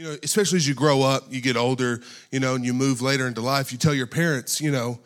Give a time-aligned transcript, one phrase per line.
[0.00, 2.00] You know, especially as you grow up, you get older,
[2.30, 4.98] you know, and you move later into life, you tell your parents, you know,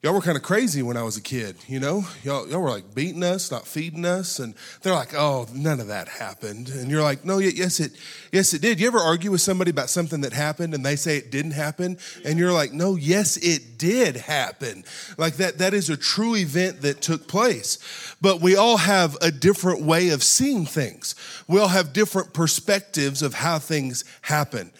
[0.00, 2.04] y'all were kind of crazy when I was a kid, you know?
[2.22, 4.38] Y'all, y'all were like beating us, not feeding us.
[4.38, 6.68] And they're like, oh, none of that happened.
[6.68, 7.92] And you're like, no, yes, it,
[8.30, 8.78] yes, it did.
[8.78, 11.98] You ever argue with somebody about something that happened and they say it didn't happen?
[12.24, 14.84] And you're like, no, yes, it did happen.
[15.16, 18.14] Like that, that is a true event that took place.
[18.20, 21.16] But we all have a different way of seeing things.
[21.48, 24.70] We all have different perspectives of how things happen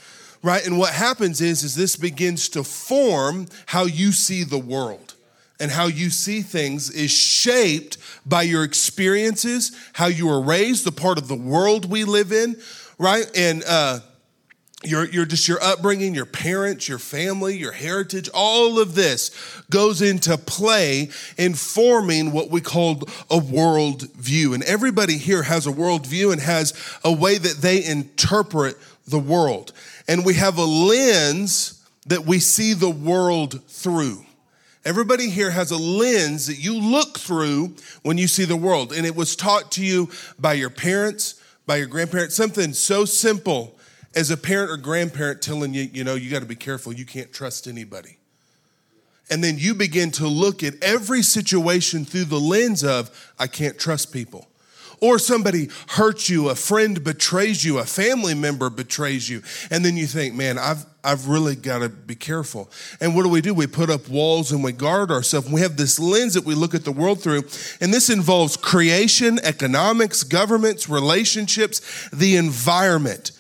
[0.41, 0.65] right?
[0.65, 5.08] And what happens is, is this begins to form how you see the world
[5.61, 10.93] and how you see things is shaped by your experiences, how you were raised, the
[10.93, 12.57] part of the world we live in,
[12.99, 13.31] right?
[13.37, 14.01] And uh,
[14.85, 19.31] your, your just your upbringing, your parents, your family, your heritage, all of this
[19.71, 24.55] goes into play in forming what we call a world view.
[24.55, 29.19] And everybody here has a world view and has a way that they interpret the
[29.19, 29.73] world
[30.09, 34.25] and we have a lens that we see the world through.
[34.85, 38.93] Everybody here has a lens that you look through when you see the world.
[38.93, 43.77] And it was taught to you by your parents, by your grandparents, something so simple
[44.15, 47.05] as a parent or grandparent telling you, you know, you got to be careful, you
[47.05, 48.19] can't trust anybody.
[49.31, 53.79] And then you begin to look at every situation through the lens of, I can't
[53.79, 54.49] trust people
[55.01, 59.97] or somebody hurts you, a friend betrays you, a family member betrays you, and then
[59.97, 62.71] you think, man, I've I've really got to be careful.
[63.01, 63.55] And what do we do?
[63.55, 65.51] We put up walls and we guard ourselves.
[65.51, 67.45] We have this lens that we look at the world through,
[67.81, 73.33] and this involves creation, economics, governments, relationships, the environment.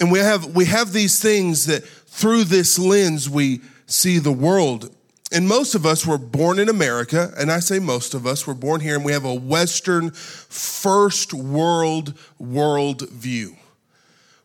[0.00, 4.95] And we have we have these things that through this lens we see the world.
[5.36, 8.54] And most of us were born in America, and I say most of us were
[8.54, 13.54] born here, and we have a Western first world world view.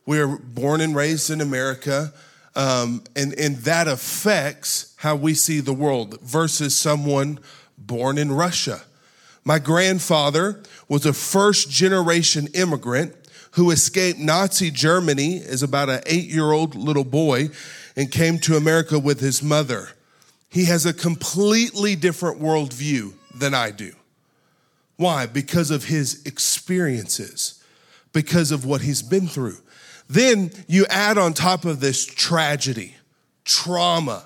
[0.04, 2.12] We are born and raised in America,
[2.54, 7.38] um, and, and that affects how we see the world versus someone
[7.78, 8.82] born in Russia.
[9.46, 13.14] My grandfather was a first generation immigrant
[13.52, 17.48] who escaped Nazi Germany as about an eight year old little boy
[17.96, 19.88] and came to America with his mother.
[20.52, 23.94] He has a completely different worldview than I do.
[24.96, 25.24] Why?
[25.24, 27.64] Because of his experiences,
[28.12, 29.56] because of what he's been through.
[30.10, 32.96] Then you add on top of this tragedy,
[33.46, 34.24] trauma.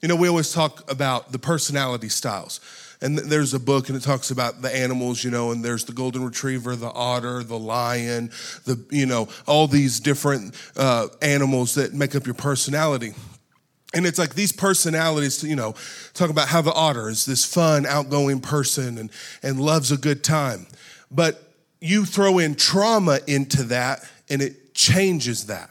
[0.00, 2.60] You know, we always talk about the personality styles.
[3.00, 5.92] And there's a book and it talks about the animals, you know, and there's the
[5.92, 8.30] golden retriever, the otter, the lion,
[8.66, 13.14] the, you know, all these different uh, animals that make up your personality.
[13.94, 15.74] And it's like these personalities, you know,
[16.12, 19.10] talk about how the otter is this fun, outgoing person and,
[19.42, 20.66] and loves a good time.
[21.10, 21.42] But
[21.80, 25.70] you throw in trauma into that and it changes that.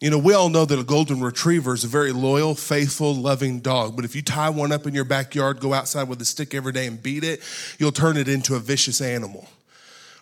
[0.00, 3.60] You know, we all know that a golden retriever is a very loyal, faithful, loving
[3.60, 3.96] dog.
[3.96, 6.72] But if you tie one up in your backyard, go outside with a stick every
[6.72, 7.40] day and beat it,
[7.78, 9.46] you'll turn it into a vicious animal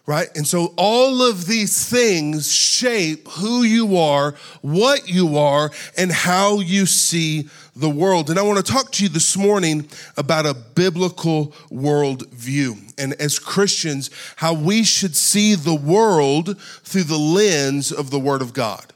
[0.08, 0.34] right?
[0.34, 6.60] And so all of these things shape who you are, what you are, and how
[6.60, 8.30] you see the world.
[8.30, 9.86] And I want to talk to you this morning
[10.16, 12.78] about a biblical world view.
[12.96, 18.40] And as Christians, how we should see the world through the lens of the Word
[18.40, 18.94] of God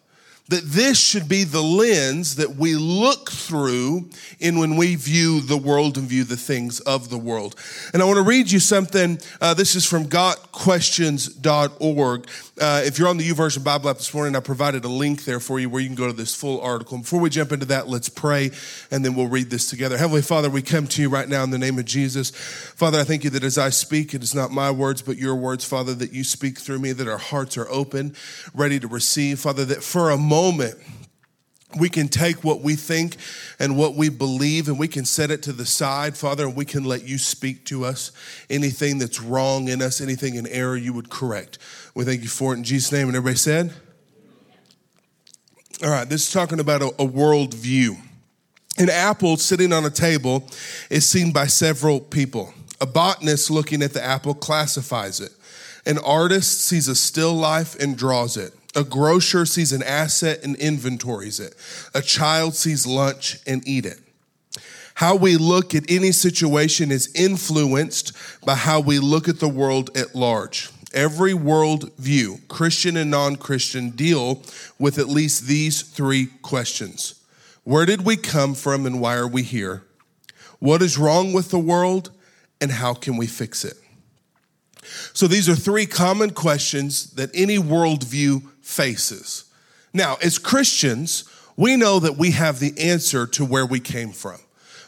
[0.53, 5.57] that this should be the lens that we look through in when we view the
[5.57, 7.55] world and view the things of the world.
[7.95, 9.19] And I want to read you something.
[9.41, 12.27] Uh, this is from gotquestions.org.
[12.63, 15.41] Uh, if you're on the YouVersion Bible app this morning, I provided a link there
[15.41, 16.97] for you where you can go to this full article.
[16.99, 18.53] Before we jump into that, let's pray
[18.93, 19.99] and then we'll read this together.
[19.99, 22.31] Heavenly Father, we come to you right now in the name of Jesus.
[22.31, 25.35] Father, I thank you that as I speak, it is not my words, but your
[25.35, 28.15] words, Father, that you speak through me, that our hearts are open,
[28.55, 29.41] ready to receive.
[29.41, 30.77] Father, that for a moment,
[31.77, 33.17] we can take what we think
[33.59, 36.65] and what we believe and we can set it to the side, Father, and we
[36.65, 38.13] can let you speak to us.
[38.51, 41.59] Anything that's wrong in us, anything in error, you would correct.
[41.95, 43.09] We thank you for it in Jesus' name.
[43.09, 43.73] And everybody said?
[45.83, 47.97] All right, this is talking about a, a world view.
[48.79, 50.49] An apple sitting on a table
[50.91, 52.55] is seen by several people.
[52.81, 55.33] A botanist looking at the apple classifies it.
[55.85, 58.55] An artist sees a still life and draws it.
[58.75, 61.55] A grocer sees an asset and inventories it.
[61.95, 64.01] A child sees lunch and eat it.
[64.95, 68.13] How we look at any situation is influenced
[68.45, 70.71] by how we look at the world at large.
[70.95, 74.43] Every world view, Christian and non Christian, deal
[74.79, 77.15] with at least these three questions
[77.65, 79.85] Where did we come from and why are we here?
[80.59, 82.11] What is wrong with the world
[82.61, 83.77] and how can we fix it?
[85.13, 89.45] So these are three common questions that any worldview faces.
[89.93, 91.25] Now, as Christians,
[91.57, 94.39] we know that we have the answer to where we came from.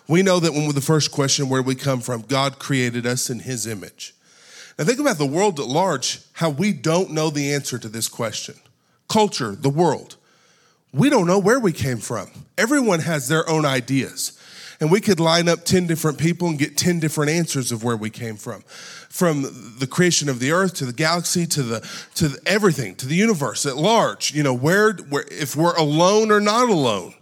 [0.09, 3.41] We know that when the first question, where we come from, God created us in
[3.41, 4.15] his image.
[4.79, 8.09] Now, think about the world at large, how we don't know the answer to this
[8.09, 8.57] question.
[9.09, 10.17] Culture, the world.
[10.93, 12.31] We don't know where we came from.
[12.57, 14.39] Everyone has their own ideas.
[14.81, 17.97] And we could line up 10 different people and get 10 different answers of where
[17.97, 18.63] we came from.
[19.09, 21.81] From the creation of the earth to the galaxy to the
[22.17, 24.35] to the, everything, to the universe at large.
[24.35, 27.15] You know, where, where if we're alone or not alone.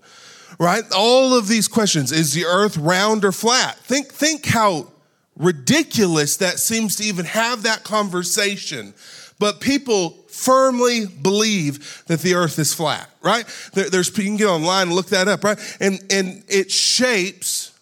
[0.58, 0.84] Right?
[0.94, 2.12] All of these questions.
[2.12, 3.76] Is the earth round or flat?
[3.78, 4.88] Think think how
[5.36, 8.94] ridiculous that seems to even have that conversation.
[9.38, 13.44] But people firmly believe that the earth is flat, right?
[13.74, 15.58] There, there's, you can get online and look that up, right?
[15.80, 17.78] And, and it shapes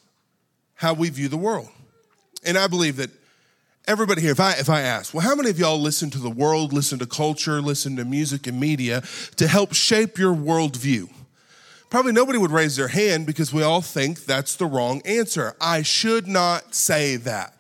[0.75, 1.69] how we view the world.
[2.45, 3.11] And I believe that
[3.87, 6.31] everybody here, if I, if I ask, well, how many of y'all listen to the
[6.31, 9.03] world, listen to culture, listen to music and media
[9.37, 11.09] to help shape your worldview?
[11.91, 15.57] Probably nobody would raise their hand because we all think that's the wrong answer.
[15.61, 17.60] I should not say that.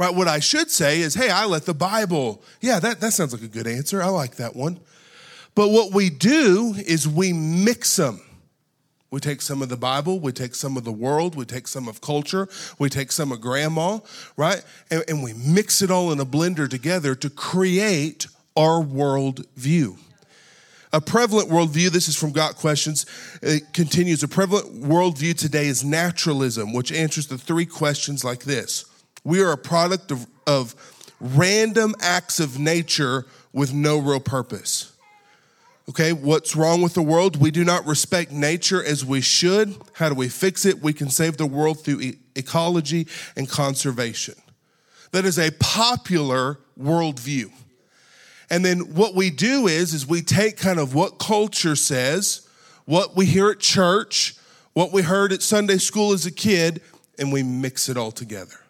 [0.00, 0.14] Right?
[0.14, 2.42] What I should say is, hey, I let the Bible.
[2.62, 4.02] Yeah, that, that sounds like a good answer.
[4.02, 4.80] I like that one.
[5.54, 8.22] But what we do is we mix them.
[9.10, 11.86] We take some of the Bible, we take some of the world, we take some
[11.86, 12.48] of culture,
[12.78, 13.98] we take some of grandma,
[14.38, 14.64] right?
[14.90, 18.26] And, and we mix it all in a blender together to create
[18.56, 19.98] our world view.
[20.94, 23.04] A prevalent worldview, this is from Got Questions,
[23.42, 24.22] it continues.
[24.22, 28.86] A prevalent worldview today is naturalism, which answers the three questions like this
[29.24, 30.74] we are a product of, of
[31.20, 34.92] random acts of nature with no real purpose.
[35.88, 37.40] Okay, what's wrong with the world?
[37.40, 39.74] We do not respect nature as we should.
[39.94, 40.80] How do we fix it?
[40.80, 44.34] We can save the world through e- ecology and conservation.
[45.10, 47.50] That is a popular worldview.
[48.50, 52.46] And then what we do is, is we take kind of what culture says,
[52.84, 54.36] what we hear at church,
[54.72, 56.82] what we heard at Sunday school as a kid,
[57.18, 58.60] and we mix it all together.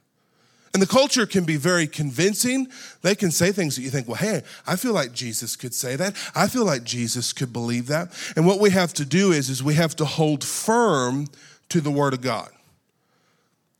[0.72, 2.68] And the culture can be very convincing.
[3.02, 5.96] They can say things that you think, well, hey, I feel like Jesus could say
[5.96, 6.16] that.
[6.34, 8.12] I feel like Jesus could believe that.
[8.36, 11.26] And what we have to do is, is we have to hold firm
[11.70, 12.50] to the Word of God.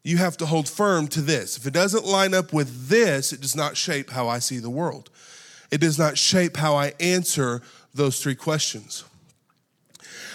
[0.02, 1.56] You have to hold firm to this.
[1.56, 4.70] If it doesn't line up with this, it does not shape how I see the
[4.70, 5.10] world.
[5.70, 7.62] It does not shape how I answer
[7.94, 9.04] those three questions.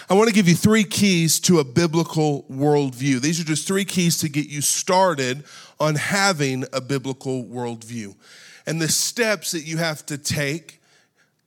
[0.08, 3.20] I want to give you three keys to a biblical worldview.
[3.20, 5.44] These are just three keys to get you started
[5.78, 8.14] on having a biblical worldview
[8.66, 10.80] and the steps that you have to take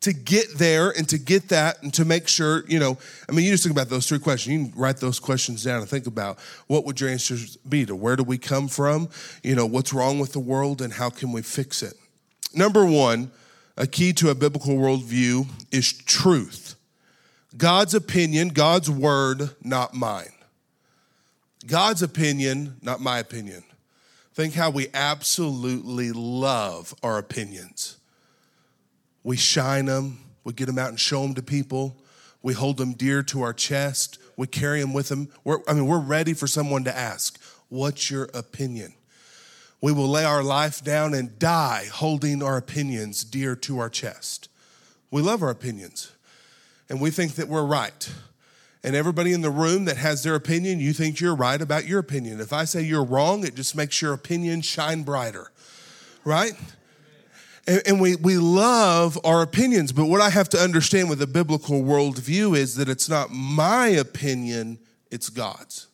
[0.01, 2.97] to get there and to get that and to make sure, you know,
[3.27, 4.53] I mean, you just think about those three questions.
[4.53, 7.95] You can write those questions down and think about what would your answers be to
[7.95, 9.09] where do we come from?
[9.43, 11.95] You know, what's wrong with the world and how can we fix it?
[12.53, 13.31] Number one,
[13.75, 16.75] a key to a biblical worldview is truth.
[17.57, 20.31] God's opinion, God's word, not mine.
[21.67, 23.63] God's opinion, not my opinion.
[24.39, 27.97] Think how we absolutely love our opinions.
[29.21, 31.97] We shine them, we get them out and show them to people,
[32.41, 35.27] we hold them dear to our chest, we carry them with them.
[35.43, 37.37] We're, I mean, we're ready for someone to ask,
[37.67, 38.93] What's your opinion?
[39.81, 44.47] We will lay our life down and die holding our opinions dear to our chest.
[45.11, 46.13] We love our opinions
[46.87, 48.09] and we think that we're right
[48.83, 51.99] and everybody in the room that has their opinion, you think you're right about your
[51.99, 52.39] opinion.
[52.39, 55.51] If I say you're wrong, it just makes your opinion shine brighter,
[56.23, 56.53] right?
[57.67, 61.27] And, and we, we love our opinions, but what I have to understand with a
[61.27, 64.79] biblical worldview is that it's not my opinion,
[65.11, 65.87] it's God's.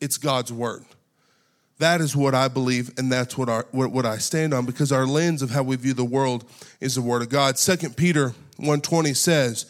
[0.00, 0.84] It's God's word.
[1.78, 4.92] That is what I believe, and that's what, our, what, what I stand on because
[4.92, 6.44] our lens of how we view the world
[6.80, 7.58] is the word of God.
[7.58, 8.28] Second Peter
[8.58, 9.66] 120 says,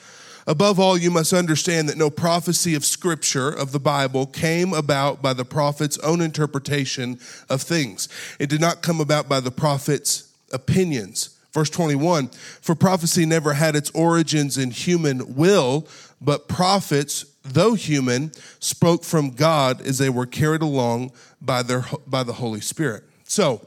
[0.46, 5.22] Above all, you must understand that no prophecy of Scripture, of the Bible, came about
[5.22, 8.08] by the prophet's own interpretation of things.
[8.38, 11.30] It did not come about by the prophet's opinions.
[11.52, 12.28] Verse 21
[12.60, 15.88] For prophecy never had its origins in human will,
[16.20, 22.22] but prophets, though human, spoke from God as they were carried along by, their, by
[22.22, 23.04] the Holy Spirit.
[23.24, 23.66] So,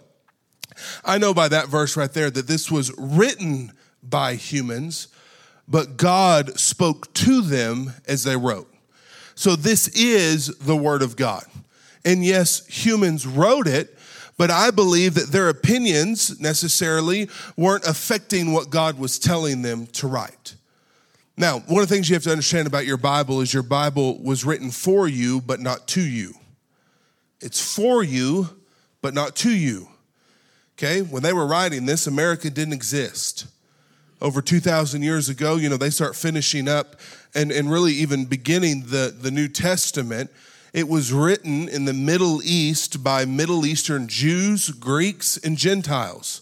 [1.03, 3.72] I know by that verse right there that this was written
[4.03, 5.07] by humans
[5.67, 8.74] but God spoke to them as they wrote.
[9.36, 11.43] So this is the Word of God.
[12.05, 13.97] And yes, humans wrote it,
[14.38, 20.07] but I believe that their opinions necessarily weren't affecting what God was telling them to
[20.07, 20.55] write.
[21.36, 24.17] Now, one of the things you have to understand about your Bible is your Bible
[24.24, 26.33] was written for you, but not to you.
[27.41, 28.50] It's for you,
[29.01, 29.88] but not to you.
[30.77, 31.01] Okay?
[31.01, 33.45] When they were writing this, America didn't exist
[34.21, 36.95] over 2,000 years ago, you know, they start finishing up
[37.36, 40.31] and, and really even beginning the, the New Testament.
[40.74, 46.41] It was written in the Middle East by Middle Eastern Jews, Greeks, and Gentiles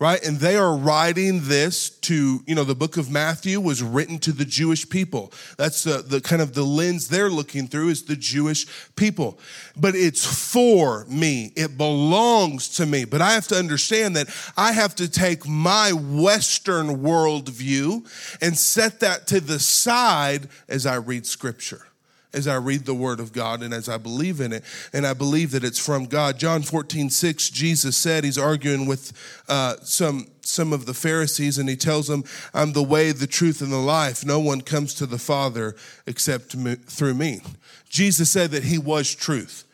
[0.00, 0.24] right?
[0.24, 4.32] And they are writing this to, you know, the book of Matthew was written to
[4.32, 5.30] the Jewish people.
[5.58, 8.66] That's the, the kind of the lens they're looking through is the Jewish
[8.96, 9.38] people.
[9.76, 11.52] But it's for me.
[11.54, 13.04] It belongs to me.
[13.04, 19.00] But I have to understand that I have to take my Western worldview and set
[19.00, 21.89] that to the side as I read scripture
[22.32, 24.64] as I read the word of God and as I believe in it.
[24.92, 26.38] And I believe that it's from God.
[26.38, 29.12] John 14, 6, Jesus said, he's arguing with
[29.48, 33.60] uh, some, some of the Pharisees, and he tells them, I'm the way, the truth,
[33.60, 34.24] and the life.
[34.24, 35.74] No one comes to the Father
[36.06, 37.40] except through me.
[37.88, 39.64] Jesus said that he was truth.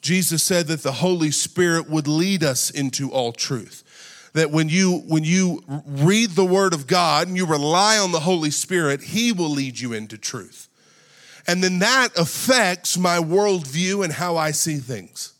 [0.00, 3.84] Jesus said that the Holy Spirit would lead us into all truth
[4.32, 8.20] that when you when you read the word of god and you rely on the
[8.20, 10.69] holy spirit he will lead you into truth
[11.50, 15.32] and then that affects my worldview and how I see things.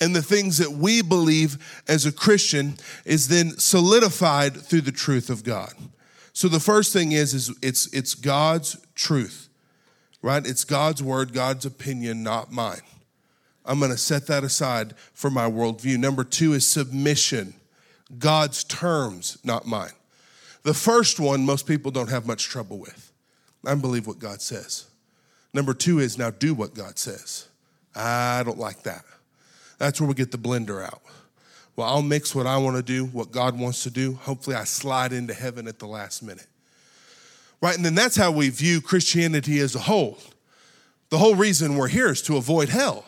[0.00, 5.28] And the things that we believe as a Christian is then solidified through the truth
[5.28, 5.72] of God.
[6.32, 9.48] So the first thing is, is it's, it's God's truth,
[10.22, 10.46] right?
[10.46, 12.82] It's God's word, God's opinion, not mine.
[13.64, 15.98] I'm going to set that aside for my worldview.
[15.98, 17.54] Number two is submission,
[18.20, 19.90] God's terms, not mine.
[20.62, 23.10] The first one, most people don't have much trouble with.
[23.66, 24.86] I believe what God says.
[25.52, 27.48] Number two is now do what God says.
[27.94, 29.04] I don't like that.
[29.78, 31.02] That's where we get the blender out.
[31.76, 34.14] Well, I'll mix what I want to do, what God wants to do.
[34.14, 36.46] Hopefully, I slide into heaven at the last minute.
[37.62, 37.74] Right?
[37.74, 40.18] And then that's how we view Christianity as a whole.
[41.10, 43.04] The whole reason we're here is to avoid hell.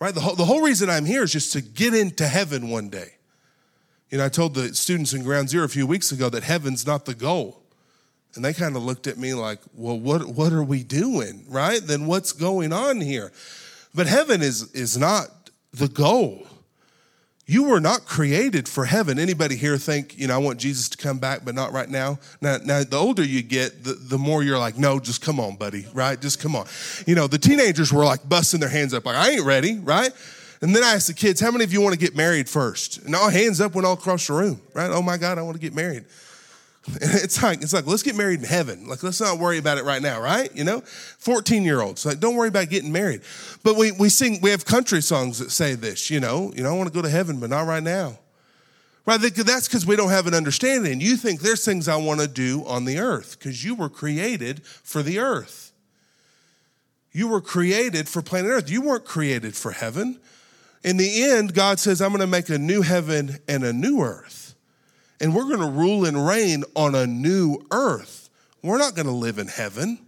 [0.00, 0.14] Right?
[0.14, 3.12] The whole, the whole reason I'm here is just to get into heaven one day.
[4.10, 6.86] You know, I told the students in Ground Zero a few weeks ago that heaven's
[6.86, 7.62] not the goal.
[8.36, 11.80] And they kind of looked at me like, well, what, what are we doing, right?
[11.82, 13.32] Then what's going on here?
[13.94, 15.28] But heaven is, is not
[15.72, 16.46] the goal.
[17.48, 19.20] You were not created for heaven.
[19.20, 22.18] Anybody here think, you know, I want Jesus to come back, but not right now?
[22.40, 25.54] Now, now the older you get, the, the more you're like, no, just come on,
[25.54, 26.20] buddy, right?
[26.20, 26.66] Just come on.
[27.06, 30.10] You know, the teenagers were like busting their hands up, like, I ain't ready, right?
[30.60, 32.98] And then I asked the kids, how many of you want to get married first?
[33.04, 34.90] And all hands up went all across the room, right?
[34.90, 36.04] Oh my God, I want to get married.
[37.00, 38.86] It's like, it's like, let's get married in heaven.
[38.86, 40.54] Like, let's not worry about it right now, right?
[40.54, 40.80] You know?
[40.80, 43.22] 14 year olds, like, don't worry about getting married.
[43.62, 46.70] But we, we sing, we have country songs that say this, you know, you know,
[46.70, 48.18] I want to go to heaven, but not right now.
[49.04, 49.20] Right?
[49.20, 51.00] That's because we don't have an understanding.
[51.00, 54.64] You think there's things I want to do on the earth because you were created
[54.64, 55.72] for the earth.
[57.12, 58.70] You were created for planet earth.
[58.70, 60.18] You weren't created for heaven.
[60.82, 64.02] In the end, God says, I'm going to make a new heaven and a new
[64.02, 64.45] earth
[65.20, 68.28] and we're going to rule and reign on a new earth.
[68.62, 69.98] We're not going to live in heaven.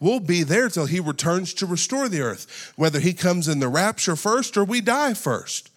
[0.00, 3.68] We'll be there till he returns to restore the earth, whether he comes in the
[3.68, 5.70] rapture first or we die first.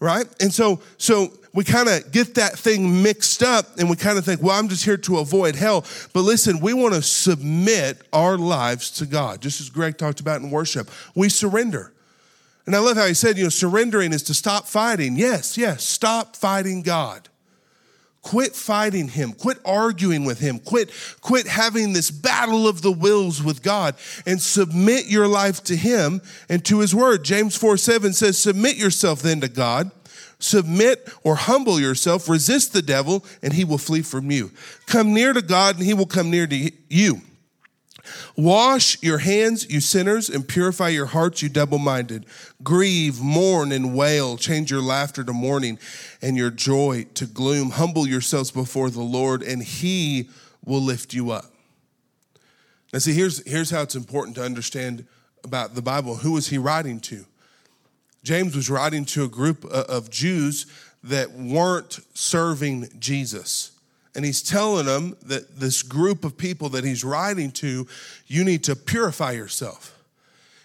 [0.00, 0.26] Right?
[0.40, 4.24] And so so we kind of get that thing mixed up and we kind of
[4.24, 5.84] think, well, I'm just here to avoid hell.
[6.12, 10.40] But listen, we want to submit our lives to God, just as Greg talked about
[10.40, 10.90] in worship.
[11.14, 11.92] We surrender.
[12.66, 15.16] And I love how he said, you know, surrendering is to stop fighting.
[15.16, 17.28] Yes, yes, stop fighting God.
[18.22, 19.32] Quit fighting him.
[19.32, 20.60] Quit arguing with him.
[20.60, 25.76] Quit, quit having this battle of the wills with God and submit your life to
[25.76, 27.24] him and to his word.
[27.24, 29.90] James 4 7 says, Submit yourself then to God.
[30.38, 34.50] Submit or humble yourself, resist the devil, and he will flee from you.
[34.86, 37.20] Come near to God, and he will come near to you.
[38.36, 42.26] Wash your hands, you sinners, and purify your hearts, you double minded.
[42.62, 44.36] Grieve, mourn, and wail.
[44.36, 45.78] Change your laughter to mourning
[46.20, 47.70] and your joy to gloom.
[47.70, 50.28] Humble yourselves before the Lord, and He
[50.64, 51.46] will lift you up.
[52.92, 55.06] Now, see, here's, here's how it's important to understand
[55.44, 56.16] about the Bible.
[56.16, 57.24] Who was he writing to?
[58.22, 60.66] James was writing to a group uh, of Jews
[61.02, 63.72] that weren't serving Jesus.
[64.14, 67.86] And he's telling them that this group of people that he's writing to,
[68.26, 69.98] you need to purify yourself.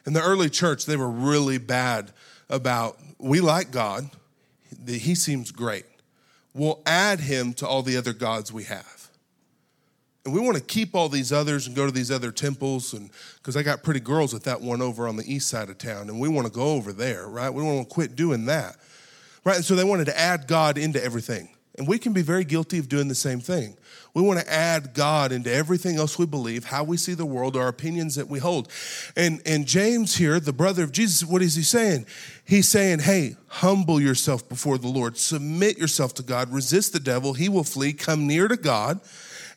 [0.06, 2.12] In the early church, they were really bad
[2.50, 4.10] about, we like God,
[4.86, 5.86] he seems great.
[6.54, 9.10] We'll add him to all the other gods we have.
[10.25, 12.94] And we want to keep all these others and go to these other temples.
[12.94, 15.77] And because I got pretty girls at that one over on the east side of
[15.77, 17.50] town, and we want to go over there, right?
[17.50, 18.75] We want to quit doing that,
[19.46, 19.56] right?
[19.56, 21.48] And so they wanted to add God into everything.
[21.77, 23.77] And we can be very guilty of doing the same thing.
[24.15, 27.55] We want to add God into everything else we believe, how we see the world,
[27.55, 28.67] our opinions that we hold.
[29.15, 32.07] And, and James here, the brother of Jesus, what is he saying?
[32.43, 37.34] He's saying, hey, humble yourself before the Lord, submit yourself to God, resist the devil,
[37.34, 39.00] he will flee, come near to God.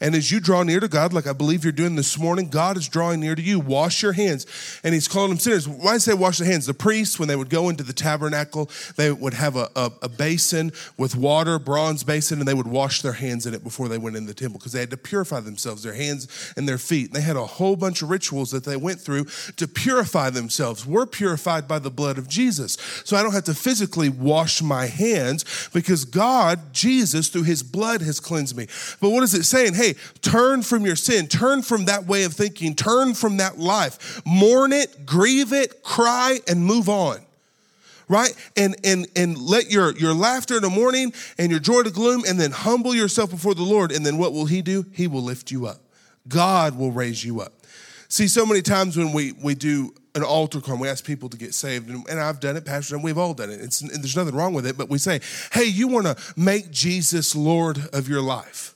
[0.00, 2.78] And as you draw near to God, like I believe you're doing this morning, God
[2.78, 3.60] is drawing near to you.
[3.60, 4.46] Wash your hands.
[4.82, 5.68] And he's calling them sinners.
[5.68, 6.64] Why say wash their hands?
[6.64, 10.08] The priests, when they would go into the tabernacle, they would have a, a, a
[10.08, 13.98] basin with water, bronze basin, and they would wash their hands in it before they
[13.98, 17.08] went in the temple because they had to purify themselves, their hands and their feet.
[17.08, 19.26] And they had a whole bunch of rituals that they went through
[19.56, 20.86] to purify themselves.
[20.86, 22.78] We're purified by the blood of Jesus.
[23.04, 28.00] So I don't have to physically wash my hands because God, Jesus, through his blood
[28.00, 28.66] has cleansed me.
[29.00, 29.74] But what is it saying?
[29.74, 29.89] Hey,
[30.22, 34.72] turn from your sin, turn from that way of thinking, turn from that life, mourn
[34.72, 37.20] it, grieve it, cry, and move on.
[38.08, 38.34] Right?
[38.56, 42.24] And and and let your your laughter in the mourning and your joy to gloom,
[42.26, 43.92] and then humble yourself before the Lord.
[43.92, 44.84] And then what will He do?
[44.92, 45.78] He will lift you up.
[46.26, 47.52] God will raise you up.
[48.08, 51.36] See, so many times when we we do an altar call, we ask people to
[51.36, 53.60] get saved, and, and I've done it, Pastor, and we've all done it.
[53.60, 55.20] It's, there's nothing wrong with it, but we say,
[55.52, 58.74] "Hey, you want to make Jesus Lord of your life."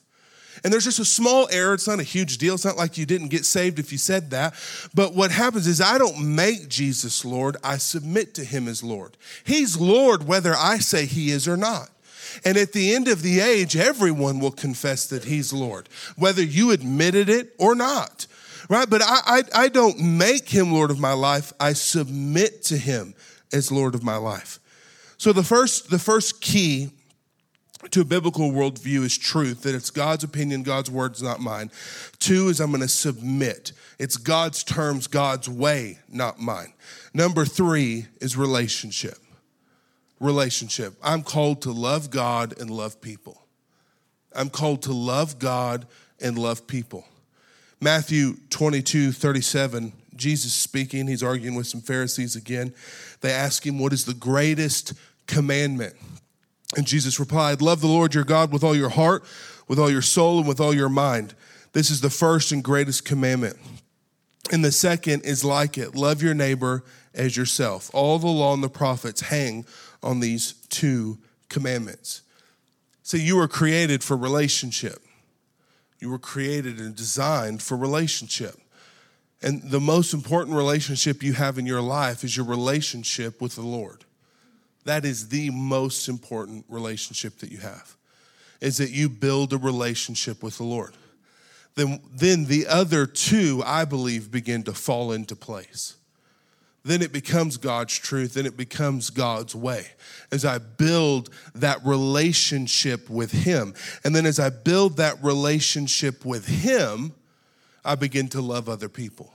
[0.65, 1.75] And there's just a small error.
[1.75, 2.55] It's not a huge deal.
[2.55, 4.55] It's not like you didn't get saved if you said that.
[4.95, 9.15] But what happens is I don't make Jesus Lord, I submit to him as Lord.
[9.43, 11.91] He's Lord whether I say he is or not.
[12.43, 16.71] And at the end of the age, everyone will confess that he's Lord, whether you
[16.71, 18.25] admitted it or not.
[18.67, 18.89] Right?
[18.89, 21.53] But I, I, I don't make him Lord of my life.
[21.59, 23.13] I submit to him
[23.53, 24.59] as Lord of my life.
[25.19, 26.89] So the first, the first key
[27.91, 31.71] to a biblical worldview is truth, that it's God's opinion, God's words, not mine.
[32.19, 33.71] Two is I'm going to submit.
[33.99, 36.73] It's God's terms, God's way, not mine.
[37.13, 39.17] Number three is relationship.
[40.19, 40.93] Relationship.
[41.03, 43.41] I'm called to love God and love people.
[44.33, 45.87] I'm called to love God
[46.21, 47.05] and love people.
[47.81, 52.73] Matthew 22, 37, Jesus speaking, he's arguing with some Pharisees again.
[53.21, 54.93] They ask him, What is the greatest
[55.27, 55.95] commandment?
[56.75, 59.23] And Jesus replied, Love the Lord your God with all your heart,
[59.67, 61.35] with all your soul, and with all your mind.
[61.73, 63.57] This is the first and greatest commandment.
[64.51, 67.89] And the second is like it love your neighbor as yourself.
[67.93, 69.65] All the law and the prophets hang
[70.03, 71.17] on these two
[71.49, 72.21] commandments.
[73.03, 74.99] So you were created for relationship.
[75.99, 78.55] You were created and designed for relationship.
[79.41, 83.61] And the most important relationship you have in your life is your relationship with the
[83.61, 84.05] Lord.
[84.85, 87.97] That is the most important relationship that you have,
[88.61, 90.95] is that you build a relationship with the Lord.
[91.73, 95.95] Then, then the other two, I believe, begin to fall into place.
[96.85, 99.87] Then it becomes God's truth, then it becomes God's way.
[100.31, 103.73] As I build that relationship with Him.
[104.03, 107.13] And then as I build that relationship with Him,
[107.83, 109.34] I begin to love other people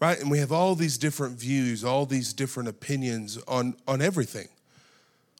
[0.00, 0.18] right?
[0.18, 4.48] And we have all these different views, all these different opinions on, on everything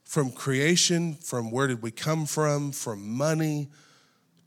[0.05, 3.69] from creation, from where did we come from, from money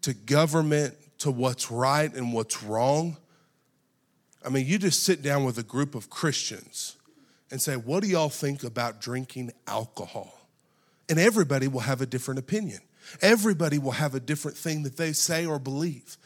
[0.02, 3.16] to government to what's right and what's wrong.
[4.46, 6.98] I mean, you just sit down with a group of Christians
[7.50, 10.38] and say, What do y'all think about drinking alcohol?
[11.08, 12.80] And everybody will have a different opinion.
[13.22, 16.18] Everybody will have a different thing that they say or believe,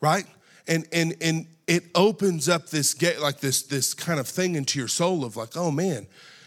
[0.00, 0.26] right?
[0.68, 4.78] And, and, and it opens up this gate, like this, this kind of thing into
[4.78, 6.06] your soul of like, oh man,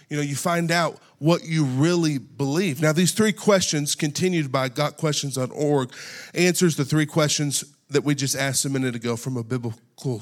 [0.10, 2.82] you know, you find out what you really believe.
[2.82, 5.94] Now, these three questions, continued by gotquestions.org,
[6.34, 10.22] answers the three questions that we just asked a minute ago from a biblical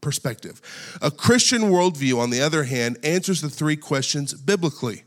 [0.00, 0.60] perspective.
[1.02, 5.04] A Christian worldview, on the other hand, answers the three questions biblically.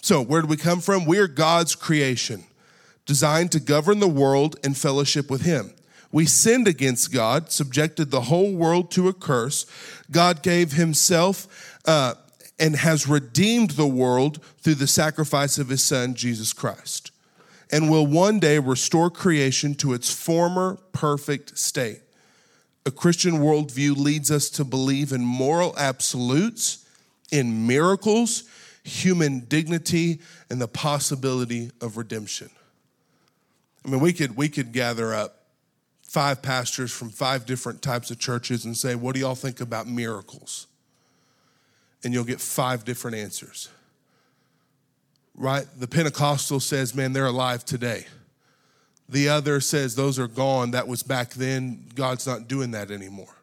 [0.00, 1.04] So, where do we come from?
[1.04, 2.44] We are God's creation,
[3.04, 5.72] designed to govern the world and fellowship with Him.
[6.10, 9.66] We sinned against God, subjected the whole world to a curse.
[10.10, 12.14] God gave himself uh,
[12.58, 17.10] and has redeemed the world through the sacrifice of his son, Jesus Christ,
[17.70, 22.00] and will one day restore creation to its former perfect state.
[22.86, 26.86] A Christian worldview leads us to believe in moral absolutes,
[27.30, 28.44] in miracles,
[28.82, 32.48] human dignity, and the possibility of redemption.
[33.84, 35.37] I mean, we could, we could gather up
[36.08, 39.86] five pastors from five different types of churches and say, What do y'all think about
[39.86, 40.66] miracles?
[42.02, 43.68] And you'll get five different answers.
[45.36, 45.66] Right?
[45.78, 48.06] The Pentecostal says, Man, they're alive today.
[49.08, 50.72] The other says, Those are gone.
[50.72, 51.84] That was back then.
[51.94, 53.36] God's not doing that anymore.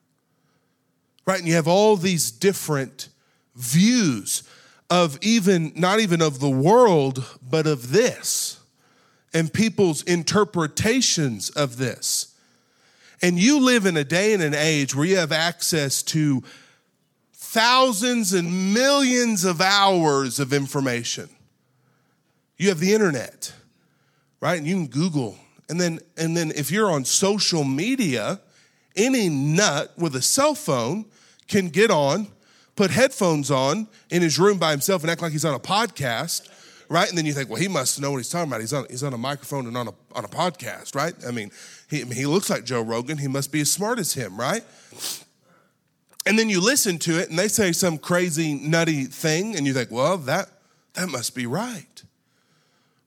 [1.26, 1.40] Right?
[1.40, 3.10] And you have all these different
[3.56, 4.44] views
[4.90, 8.60] of even, not even of the world, but of this.
[9.34, 12.35] and people's interpretations of this.
[13.22, 16.44] And you live in a day and an age where you have access to
[17.34, 21.30] thousands and millions of hours of information.
[22.58, 23.54] You have the internet,
[24.42, 24.58] right?
[24.58, 25.38] And you can Google.
[25.70, 28.40] And then, and then if you're on social media,
[28.96, 31.06] any nut with a cell phone
[31.48, 32.28] can get on,
[32.76, 36.50] put headphones on in his room by himself and act like he's on a podcast,
[36.90, 37.08] right?
[37.08, 38.62] And then you think, well, he must know what he's talking about.
[38.62, 41.14] He's on, he's on a microphone and on a, on a podcast, right?
[41.28, 41.52] I mean,
[41.90, 43.18] he, he looks like Joe Rogan.
[43.18, 44.64] He must be as smart as him, right?
[46.26, 49.74] And then you listen to it and they say some crazy, nutty thing, and you
[49.74, 50.50] think, well, that,
[50.94, 52.04] that must be right,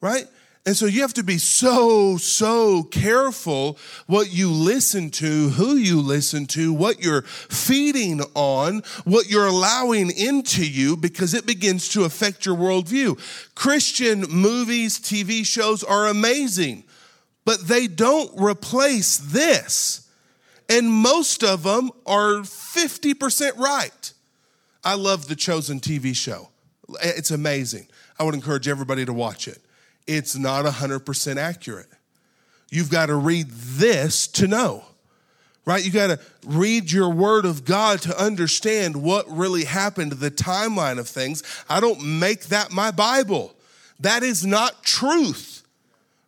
[0.00, 0.26] right?
[0.68, 5.98] And so you have to be so, so careful what you listen to, who you
[5.98, 12.04] listen to, what you're feeding on, what you're allowing into you, because it begins to
[12.04, 13.18] affect your worldview.
[13.54, 16.84] Christian movies, TV shows are amazing,
[17.46, 20.06] but they don't replace this.
[20.68, 24.12] And most of them are 50% right.
[24.84, 26.50] I love the Chosen TV show,
[27.02, 27.88] it's amazing.
[28.18, 29.62] I would encourage everybody to watch it
[30.08, 31.86] it's not 100% accurate.
[32.70, 34.84] You've got to read this to know,
[35.64, 35.84] right?
[35.84, 40.98] You got to read your word of God to understand what really happened, the timeline
[40.98, 41.42] of things.
[41.68, 43.54] I don't make that my Bible.
[44.00, 45.62] That is not truth,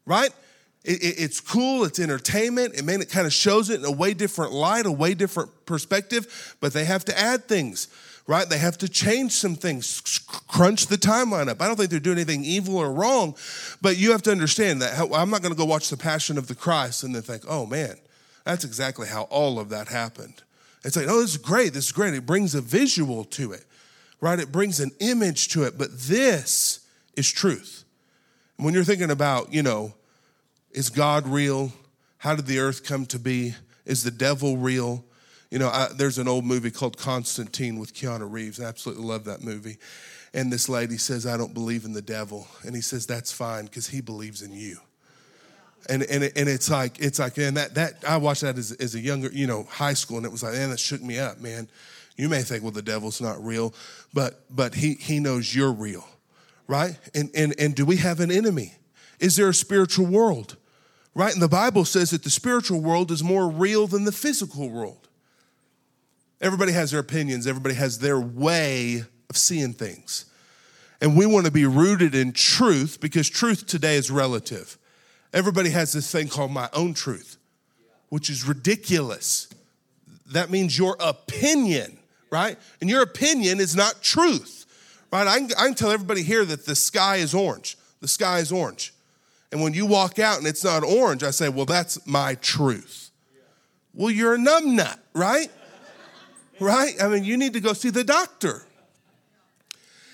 [0.06, 0.30] right?
[0.84, 2.74] It, it, it's cool, it's entertainment.
[2.74, 6.56] It, it kind of shows it in a way different light, a way different perspective,
[6.60, 7.88] but they have to add things
[8.26, 8.48] right?
[8.48, 11.60] They have to change some things, crunch the timeline up.
[11.60, 13.34] I don't think they're doing anything evil or wrong,
[13.80, 16.46] but you have to understand that I'm not going to go watch The Passion of
[16.46, 17.96] the Christ and then think, oh man,
[18.44, 20.42] that's exactly how all of that happened.
[20.84, 22.14] It's like, oh, this is great, this is great.
[22.14, 23.64] It brings a visual to it,
[24.20, 24.38] right?
[24.38, 26.80] It brings an image to it, but this
[27.16, 27.84] is truth.
[28.56, 29.94] when you're thinking about, you know,
[30.70, 31.72] is God real?
[32.18, 33.54] How did the earth come to be?
[33.84, 35.04] Is the devil real?
[35.50, 38.60] You know, I, there's an old movie called Constantine with Keanu Reeves.
[38.60, 39.78] I absolutely love that movie.
[40.32, 42.46] And this lady says, I don't believe in the devil.
[42.62, 44.78] And he says, That's fine because he believes in you.
[45.88, 48.94] And, and, and it's like, it's like, and that, that, I watched that as, as
[48.94, 51.40] a younger, you know, high school, and it was like, man, that shook me up,
[51.40, 51.68] man.
[52.16, 53.72] You may think, well, the devil's not real,
[54.12, 56.06] but, but he, he knows you're real,
[56.68, 56.98] right?
[57.14, 58.74] And, and, and do we have an enemy?
[59.18, 60.56] Is there a spiritual world?
[61.14, 61.32] Right?
[61.32, 65.08] And the Bible says that the spiritual world is more real than the physical world.
[66.40, 70.24] Everybody has their opinions, everybody has their way of seeing things.
[71.00, 74.76] And we want to be rooted in truth because truth today is relative.
[75.32, 77.36] Everybody has this thing called my own truth,
[78.08, 79.48] which is ridiculous.
[80.32, 81.98] That means your opinion,
[82.30, 82.58] right?
[82.80, 84.66] And your opinion is not truth,
[85.12, 85.26] right?
[85.26, 87.78] I can, I can tell everybody here that the sky is orange.
[88.00, 88.92] The sky is orange.
[89.52, 93.10] And when you walk out and it's not orange, I say, well, that's my truth.
[93.94, 95.50] Well, you're a numbnut, right?
[96.60, 96.94] Right?
[97.02, 98.62] I mean, you need to go see the doctor.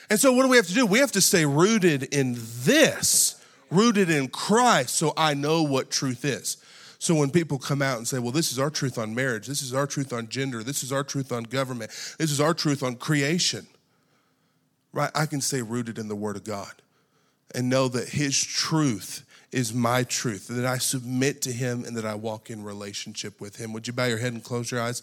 [0.09, 0.87] And so, what do we have to do?
[0.87, 6.25] We have to stay rooted in this, rooted in Christ, so I know what truth
[6.25, 6.59] is.
[6.99, 9.63] So, when people come out and say, well, this is our truth on marriage, this
[9.63, 12.83] is our truth on gender, this is our truth on government, this is our truth
[12.85, 13.67] on creation,
[14.93, 15.11] right?
[15.15, 16.73] I can stay rooted in the Word of God
[17.57, 22.05] and know that His truth is my truth, that I submit to Him and that
[22.05, 23.73] I walk in relationship with Him.
[23.73, 25.03] Would you bow your head and close your eyes?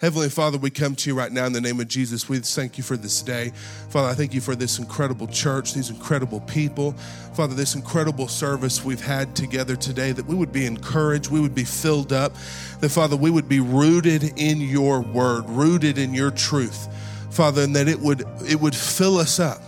[0.00, 2.28] Heavenly Father, we come to you right now in the name of Jesus.
[2.28, 3.50] We thank you for this day.
[3.88, 6.92] Father, I thank you for this incredible church, these incredible people.
[7.34, 11.54] Father, this incredible service we've had together today, that we would be encouraged, we would
[11.54, 12.34] be filled up,
[12.80, 16.88] that Father, we would be rooted in your word, rooted in your truth.
[17.32, 19.60] Father, and that it would it would fill us up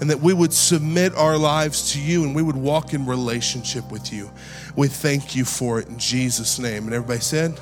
[0.00, 3.90] and that we would submit our lives to you and we would walk in relationship
[3.90, 4.30] with you.
[4.76, 6.84] We thank you for it in Jesus' name.
[6.84, 7.58] And everybody said,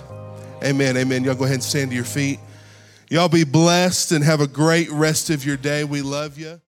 [0.63, 1.25] Amen, amen.
[1.25, 2.39] Y'all go ahead and stand to your feet.
[3.09, 5.85] Y'all be blessed and have a great rest of your day.
[5.85, 6.59] We love you.